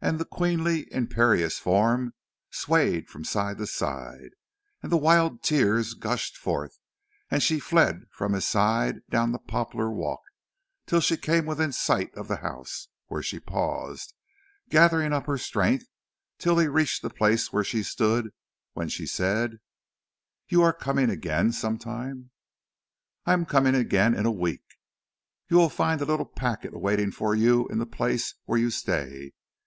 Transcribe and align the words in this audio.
And 0.00 0.18
the 0.20 0.24
queenly, 0.24 0.90
imperious 0.92 1.58
form 1.58 2.14
swayed 2.50 3.08
from 3.10 3.22
side 3.24 3.58
to 3.58 3.66
side, 3.66 4.30
and 4.80 4.90
the 4.90 4.96
wild 4.96 5.42
tears 5.42 5.92
gushed 5.92 6.38
forth, 6.38 6.78
and 7.30 7.42
she 7.42 7.58
fled 7.58 8.04
from 8.12 8.32
his 8.32 8.46
side 8.46 9.00
down 9.10 9.32
the 9.32 9.40
poplar 9.40 9.90
walk, 9.90 10.20
till 10.86 11.00
she 11.00 11.16
came 11.18 11.44
within 11.44 11.72
sight 11.72 12.14
of 12.16 12.28
the 12.28 12.36
house, 12.36 12.88
when 13.08 13.22
she 13.22 13.40
paused, 13.40 14.14
gathering 14.70 15.12
up 15.12 15.26
her 15.26 15.36
strength 15.36 15.86
till 16.38 16.56
he 16.58 16.68
reached 16.68 17.02
the 17.02 17.10
place 17.10 17.52
where 17.52 17.64
she 17.64 17.82
stood, 17.82 18.32
when 18.72 18.88
she 18.88 19.04
said: 19.04 19.58
"You 20.48 20.62
are 20.62 20.72
coming 20.72 21.10
again, 21.10 21.50
some 21.52 21.76
time?" 21.76 22.30
"I 23.26 23.32
am 23.34 23.44
coming 23.44 23.74
again 23.74 24.14
in 24.14 24.24
a 24.24 24.30
week." 24.30 24.64
"You 25.50 25.58
will 25.58 25.68
find 25.68 26.00
a 26.00 26.06
little 26.06 26.24
packet 26.24 26.72
awaiting 26.72 27.12
you 27.36 27.66
in 27.68 27.78
the 27.78 27.84
place 27.86 28.34
where 28.46 28.58
you 28.58 28.70
stay. 28.70 29.32